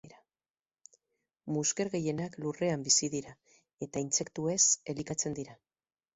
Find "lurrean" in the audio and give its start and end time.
2.45-2.87